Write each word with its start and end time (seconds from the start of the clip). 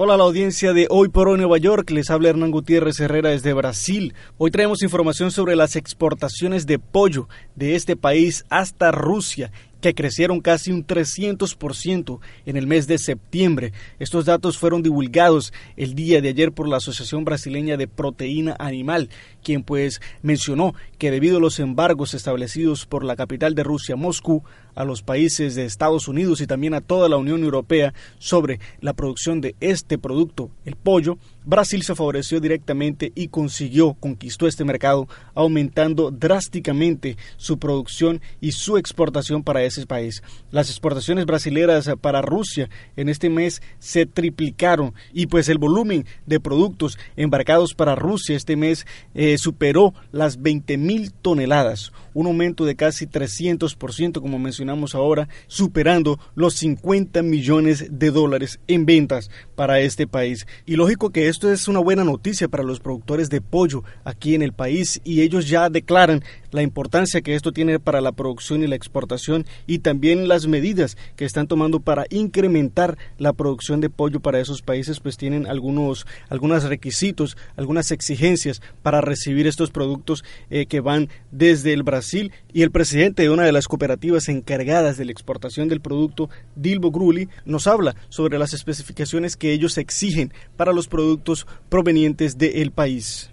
Hola 0.00 0.16
la 0.16 0.22
audiencia 0.22 0.72
de 0.74 0.86
Hoy 0.90 1.08
por 1.08 1.26
Hoy 1.26 1.38
Nueva 1.38 1.58
York, 1.58 1.90
les 1.90 2.08
habla 2.08 2.28
Hernán 2.28 2.52
Gutiérrez 2.52 3.00
Herrera 3.00 3.30
desde 3.30 3.52
Brasil. 3.52 4.14
Hoy 4.36 4.52
traemos 4.52 4.84
información 4.84 5.32
sobre 5.32 5.56
las 5.56 5.74
exportaciones 5.74 6.66
de 6.66 6.78
pollo 6.78 7.28
de 7.56 7.74
este 7.74 7.96
país 7.96 8.44
hasta 8.48 8.92
Rusia 8.92 9.50
que 9.80 9.94
crecieron 9.94 10.40
casi 10.40 10.72
un 10.72 10.86
300% 10.86 12.20
en 12.46 12.56
el 12.56 12.66
mes 12.66 12.86
de 12.86 12.98
septiembre. 12.98 13.72
Estos 13.98 14.24
datos 14.24 14.58
fueron 14.58 14.82
divulgados 14.82 15.52
el 15.76 15.94
día 15.94 16.20
de 16.20 16.30
ayer 16.30 16.52
por 16.52 16.68
la 16.68 16.78
Asociación 16.78 17.24
Brasileña 17.24 17.76
de 17.76 17.88
Proteína 17.88 18.56
Animal, 18.58 19.08
quien 19.42 19.62
pues 19.62 20.00
mencionó 20.22 20.74
que 20.98 21.10
debido 21.10 21.38
a 21.38 21.40
los 21.40 21.60
embargos 21.60 22.14
establecidos 22.14 22.86
por 22.86 23.04
la 23.04 23.16
capital 23.16 23.54
de 23.54 23.62
Rusia, 23.62 23.96
Moscú, 23.96 24.42
a 24.74 24.84
los 24.84 25.02
países 25.02 25.56
de 25.56 25.64
Estados 25.64 26.06
Unidos 26.06 26.40
y 26.40 26.46
también 26.46 26.72
a 26.72 26.80
toda 26.80 27.08
la 27.08 27.16
Unión 27.16 27.42
Europea 27.42 27.94
sobre 28.18 28.60
la 28.80 28.92
producción 28.92 29.40
de 29.40 29.56
este 29.58 29.98
producto, 29.98 30.50
el 30.64 30.76
pollo, 30.76 31.18
Brasil 31.44 31.82
se 31.82 31.94
favoreció 31.94 32.40
directamente 32.40 33.10
y 33.14 33.28
consiguió, 33.28 33.94
conquistó 33.94 34.46
este 34.46 34.64
mercado, 34.64 35.08
aumentando 35.34 36.10
drásticamente 36.10 37.16
su 37.38 37.58
producción 37.58 38.20
y 38.40 38.52
su 38.52 38.76
exportación 38.76 39.42
para 39.42 39.62
ese 39.68 39.86
país. 39.86 40.22
Las 40.50 40.68
exportaciones 40.68 41.26
brasileras 41.26 41.90
para 42.00 42.22
Rusia 42.22 42.68
en 42.96 43.08
este 43.08 43.30
mes 43.30 43.62
se 43.78 44.06
triplicaron 44.06 44.94
y 45.12 45.26
pues 45.26 45.48
el 45.48 45.58
volumen 45.58 46.06
de 46.26 46.40
productos 46.40 46.98
embarcados 47.16 47.74
para 47.74 47.94
Rusia 47.94 48.36
este 48.36 48.56
mes 48.56 48.86
eh, 49.14 49.38
superó 49.38 49.94
las 50.12 50.42
20 50.42 50.76
mil 50.78 51.12
toneladas, 51.12 51.92
un 52.14 52.26
aumento 52.26 52.64
de 52.64 52.76
casi 52.76 53.06
300% 53.06 54.20
como 54.20 54.38
mencionamos 54.38 54.94
ahora, 54.94 55.28
superando 55.46 56.18
los 56.34 56.54
50 56.54 57.22
millones 57.22 57.86
de 57.90 58.10
dólares 58.10 58.60
en 58.66 58.86
ventas 58.86 59.30
para 59.54 59.80
este 59.80 60.06
país. 60.06 60.46
Y 60.66 60.76
lógico 60.76 61.10
que 61.10 61.28
esto 61.28 61.52
es 61.52 61.68
una 61.68 61.80
buena 61.80 62.04
noticia 62.04 62.48
para 62.48 62.62
los 62.62 62.80
productores 62.80 63.30
de 63.30 63.40
pollo 63.40 63.84
aquí 64.04 64.34
en 64.34 64.42
el 64.42 64.52
país 64.52 65.00
y 65.04 65.22
ellos 65.22 65.48
ya 65.48 65.68
declaran 65.68 66.22
la 66.50 66.62
importancia 66.62 67.20
que 67.20 67.34
esto 67.34 67.52
tiene 67.52 67.78
para 67.78 68.00
la 68.00 68.12
producción 68.12 68.62
y 68.62 68.66
la 68.66 68.76
exportación 68.76 69.46
y 69.66 69.80
también 69.80 70.28
las 70.28 70.46
medidas 70.46 70.96
que 71.16 71.24
están 71.24 71.46
tomando 71.46 71.80
para 71.80 72.06
incrementar 72.10 72.98
la 73.18 73.32
producción 73.32 73.80
de 73.80 73.90
pollo 73.90 74.20
para 74.20 74.40
esos 74.40 74.62
países 74.62 75.00
pues 75.00 75.16
tienen 75.16 75.46
algunos 75.46 76.06
algunos 76.28 76.64
requisitos, 76.64 77.36
algunas 77.56 77.90
exigencias 77.90 78.62
para 78.82 79.00
recibir 79.00 79.46
estos 79.46 79.70
productos 79.70 80.24
eh, 80.50 80.66
que 80.66 80.80
van 80.80 81.08
desde 81.30 81.72
el 81.72 81.82
Brasil 81.82 82.32
y 82.52 82.62
el 82.62 82.70
presidente 82.70 83.22
de 83.22 83.30
una 83.30 83.44
de 83.44 83.52
las 83.52 83.68
cooperativas 83.68 84.28
encargadas 84.28 84.96
de 84.96 85.04
la 85.04 85.12
exportación 85.12 85.68
del 85.68 85.80
producto, 85.80 86.30
Dilbo 86.56 86.90
Grulli, 86.90 87.28
nos 87.44 87.66
habla 87.66 87.96
sobre 88.08 88.38
las 88.38 88.54
especificaciones 88.54 89.36
que 89.36 89.52
ellos 89.52 89.78
exigen 89.78 90.32
para 90.56 90.72
los 90.72 90.88
productos 90.88 91.46
provenientes 91.68 92.38
del 92.38 92.70
país. 92.70 93.30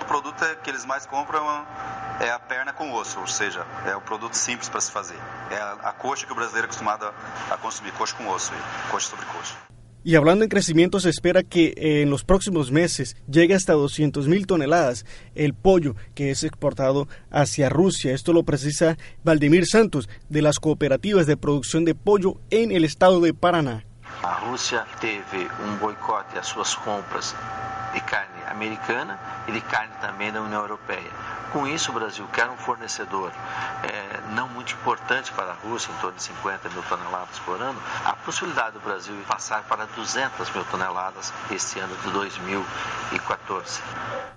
O 0.00 0.04
produto 0.04 0.44
que 0.62 0.70
eles 0.70 0.84
mais 0.84 1.06
compram 1.06 1.44
é 2.20 2.30
a 2.30 2.38
perna 2.38 2.72
com 2.72 2.92
osso, 2.92 3.20
ou 3.20 3.26
seja, 3.26 3.64
é 3.86 3.94
o 3.94 4.00
produto 4.00 4.34
simples 4.34 4.68
para 4.68 4.80
se 4.80 4.90
fazer. 4.90 5.18
É 5.50 5.56
a, 5.56 5.72
a 5.72 5.92
coxa 5.92 6.26
que 6.26 6.32
o 6.32 6.34
brasileiro 6.34 6.66
é 6.66 6.68
acostumado 6.68 7.12
a, 7.50 7.56
consumir, 7.56 7.92
coxa 7.92 8.14
com 8.16 8.28
osso, 8.28 8.52
coxa 8.90 9.10
sobre 9.10 9.26
coxa. 9.26 9.54
Y 10.04 10.14
hablando 10.14 10.44
en 10.44 10.48
crecimiento, 10.48 11.00
se 11.00 11.10
espera 11.10 11.42
que 11.42 11.74
en 11.76 12.08
los 12.08 12.24
próximos 12.24 12.70
meses 12.70 13.16
llegue 13.30 13.54
hasta 13.54 13.72
200 13.74 14.28
mil 14.28 14.46
toneladas 14.46 15.04
el 15.34 15.54
pollo 15.54 15.96
que 16.14 16.30
es 16.30 16.44
exportado 16.44 17.08
hacia 17.30 17.68
Rusia. 17.68 18.14
Esto 18.14 18.32
lo 18.32 18.44
precisa 18.44 18.96
Valdemir 19.24 19.66
Santos 19.66 20.08
de 20.28 20.40
las 20.40 20.60
cooperativas 20.60 21.26
de 21.26 21.36
producción 21.36 21.84
de 21.84 21.94
pollo 21.94 22.40
en 22.50 22.70
el 22.70 22.84
estado 22.84 23.20
de 23.20 23.34
Paraná. 23.34 23.84
A 24.22 24.40
Rússia 24.40 24.86
teve 25.00 25.46
um 25.62 25.76
boicote 25.76 26.38
às 26.38 26.46
suas 26.46 26.74
compras 26.74 27.36
de 27.92 28.00
carne 28.00 28.37
americana 28.50 29.18
e 29.46 29.52
de 29.52 29.60
carne 29.60 29.92
também 30.00 30.32
da 30.32 30.40
União 30.40 30.60
Europeia. 30.60 31.10
Com 31.52 31.66
isso, 31.66 31.90
o 31.90 31.94
Brasil 31.94 32.26
quer 32.32 32.48
um 32.48 32.56
fornecedor 32.56 33.32
é, 33.82 34.34
não 34.34 34.48
muito 34.48 34.74
importante 34.74 35.32
para 35.32 35.52
a 35.52 35.54
Rússia, 35.54 35.90
em 35.90 36.00
torno 36.00 36.16
de 36.16 36.22
50 36.22 36.68
mil 36.70 36.82
toneladas 36.82 37.38
por 37.40 37.60
ano, 37.60 37.80
a 38.04 38.12
possibilidade 38.12 38.72
do 38.72 38.80
Brasil 38.80 39.14
passar 39.26 39.62
para 39.64 39.86
200 39.86 40.54
mil 40.54 40.64
toneladas 40.64 41.32
este 41.50 41.80
ano 41.80 41.94
de 42.04 42.10
2014. 42.10 43.82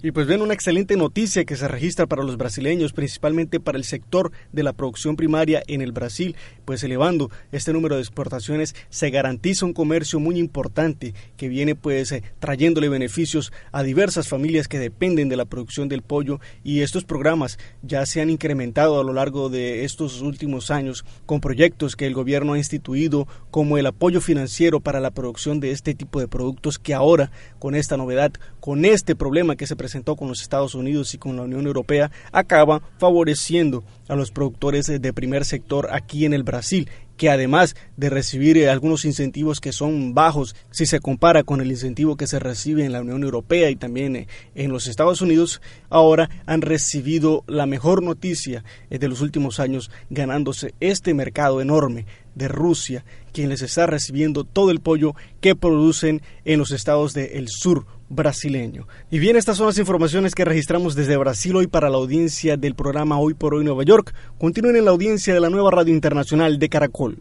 Y 0.00 0.12
pues 0.12 0.28
ven 0.28 0.42
una 0.42 0.54
excelente 0.54 0.96
noticia 0.96 1.44
que 1.44 1.56
se 1.56 1.66
registra 1.66 2.06
para 2.06 2.22
los 2.22 2.36
brasileños, 2.36 2.92
principalmente 2.92 3.58
para 3.58 3.78
el 3.78 3.84
sector 3.84 4.30
de 4.52 4.62
la 4.62 4.72
producción 4.72 5.16
primaria 5.16 5.60
en 5.66 5.82
el 5.82 5.90
Brasil, 5.90 6.36
pues 6.64 6.84
elevando 6.84 7.32
este 7.50 7.72
número 7.72 7.96
de 7.96 8.02
exportaciones 8.02 8.76
se 8.90 9.10
garantiza 9.10 9.66
un 9.66 9.72
comercio 9.72 10.20
muy 10.20 10.38
importante 10.38 11.14
que 11.36 11.48
viene 11.48 11.74
pues 11.74 12.12
eh, 12.12 12.22
trayéndole 12.38 12.88
beneficios 12.88 13.52
a 13.72 13.82
diversas 13.98 14.28
familias 14.28 14.68
que 14.68 14.78
dependen 14.78 15.28
de 15.28 15.34
la 15.34 15.44
producción 15.44 15.88
del 15.88 16.02
pollo 16.02 16.38
y 16.62 16.82
estos 16.82 17.02
programas 17.02 17.58
ya 17.82 18.06
se 18.06 18.20
han 18.20 18.30
incrementado 18.30 19.00
a 19.00 19.02
lo 19.02 19.12
largo 19.12 19.48
de 19.48 19.84
estos 19.84 20.20
últimos 20.20 20.70
años 20.70 21.04
con 21.26 21.40
proyectos 21.40 21.96
que 21.96 22.06
el 22.06 22.14
gobierno 22.14 22.52
ha 22.52 22.58
instituido 22.58 23.26
como 23.50 23.76
el 23.76 23.86
apoyo 23.86 24.20
financiero 24.20 24.78
para 24.78 25.00
la 25.00 25.10
producción 25.10 25.58
de 25.58 25.72
este 25.72 25.94
tipo 25.94 26.20
de 26.20 26.28
productos 26.28 26.78
que 26.78 26.94
ahora 26.94 27.32
con 27.58 27.74
esta 27.74 27.96
novedad, 27.96 28.30
con 28.60 28.84
este 28.84 29.16
problema 29.16 29.56
que 29.56 29.66
se 29.66 29.74
presentó 29.74 30.14
con 30.14 30.28
los 30.28 30.42
Estados 30.42 30.76
Unidos 30.76 31.12
y 31.14 31.18
con 31.18 31.34
la 31.34 31.42
Unión 31.42 31.66
Europea, 31.66 32.12
acaba 32.30 32.82
favoreciendo 32.98 33.82
a 34.06 34.14
los 34.14 34.30
productores 34.30 34.86
de 34.86 35.12
primer 35.12 35.44
sector 35.44 35.88
aquí 35.90 36.24
en 36.24 36.34
el 36.34 36.44
Brasil 36.44 36.88
que 37.18 37.28
además 37.28 37.76
de 37.98 38.08
recibir 38.08 38.56
eh, 38.56 38.70
algunos 38.70 39.04
incentivos 39.04 39.60
que 39.60 39.72
son 39.72 40.14
bajos 40.14 40.56
si 40.70 40.86
se 40.86 41.00
compara 41.00 41.42
con 41.42 41.60
el 41.60 41.70
incentivo 41.70 42.16
que 42.16 42.26
se 42.26 42.38
recibe 42.38 42.84
en 42.84 42.92
la 42.92 43.02
Unión 43.02 43.24
Europea 43.24 43.68
y 43.68 43.76
también 43.76 44.16
eh, 44.16 44.28
en 44.54 44.72
los 44.72 44.86
Estados 44.86 45.20
Unidos, 45.20 45.60
ahora 45.90 46.30
han 46.46 46.62
recibido 46.62 47.44
la 47.46 47.66
mejor 47.66 48.02
noticia 48.02 48.64
eh, 48.88 48.98
de 48.98 49.08
los 49.08 49.20
últimos 49.20 49.60
años 49.60 49.90
ganándose 50.08 50.74
este 50.80 51.12
mercado 51.12 51.60
enorme 51.60 52.06
de 52.36 52.46
Rusia, 52.46 53.04
quien 53.32 53.48
les 53.48 53.62
está 53.62 53.86
recibiendo 53.86 54.44
todo 54.44 54.70
el 54.70 54.80
pollo 54.80 55.14
que 55.40 55.56
producen 55.56 56.22
en 56.44 56.60
los 56.60 56.70
estados 56.70 57.12
del 57.12 57.48
sur 57.48 57.84
brasileño. 58.08 58.86
Y 59.10 59.18
bien, 59.18 59.36
estas 59.36 59.56
son 59.56 59.66
las 59.66 59.78
informaciones 59.78 60.34
que 60.34 60.44
registramos 60.44 60.94
desde 60.94 61.16
Brasil 61.16 61.56
hoy 61.56 61.66
para 61.66 61.90
la 61.90 61.96
audiencia 61.96 62.56
del 62.56 62.74
programa 62.74 63.18
Hoy 63.18 63.34
por 63.34 63.54
Hoy 63.54 63.64
Nueva 63.64 63.84
York. 63.84 64.14
Continúen 64.38 64.76
en 64.76 64.84
la 64.84 64.90
audiencia 64.90 65.34
de 65.34 65.40
la 65.40 65.50
nueva 65.50 65.70
radio 65.70 65.92
internacional 65.92 66.58
de 66.58 66.68
Caracol. 66.68 67.18